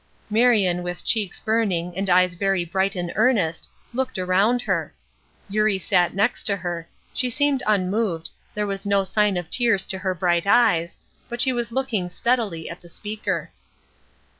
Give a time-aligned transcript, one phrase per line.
[0.31, 4.95] Marion, with cheeks burning, and eyes very bright and earnest, looked around her:
[5.47, 9.99] Eurie sat next to her, she seemed unmoved, there was no sign of tears to
[9.99, 10.97] her bright eyes,
[11.29, 13.51] but she was looking steadily at the speaker.